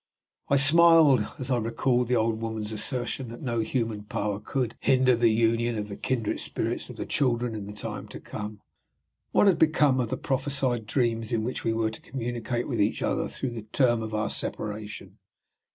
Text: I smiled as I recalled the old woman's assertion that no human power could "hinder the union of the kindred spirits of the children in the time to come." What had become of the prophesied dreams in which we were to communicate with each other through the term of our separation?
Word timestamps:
I 0.49 0.55
smiled 0.55 1.27
as 1.37 1.51
I 1.51 1.57
recalled 1.57 2.07
the 2.07 2.15
old 2.15 2.41
woman's 2.41 2.71
assertion 2.71 3.27
that 3.29 3.43
no 3.43 3.59
human 3.59 4.01
power 4.05 4.39
could 4.39 4.75
"hinder 4.79 5.15
the 5.15 5.29
union 5.29 5.77
of 5.77 5.89
the 5.89 5.95
kindred 5.95 6.39
spirits 6.39 6.89
of 6.89 6.95
the 6.95 7.05
children 7.05 7.53
in 7.53 7.65
the 7.65 7.71
time 7.73 8.07
to 8.07 8.19
come." 8.19 8.61
What 9.31 9.45
had 9.45 9.59
become 9.59 9.99
of 9.99 10.09
the 10.09 10.17
prophesied 10.17 10.87
dreams 10.87 11.31
in 11.31 11.43
which 11.43 11.63
we 11.63 11.71
were 11.73 11.91
to 11.91 12.01
communicate 12.01 12.67
with 12.67 12.81
each 12.81 13.03
other 13.03 13.29
through 13.29 13.51
the 13.51 13.61
term 13.71 14.01
of 14.01 14.15
our 14.15 14.31
separation? 14.31 15.19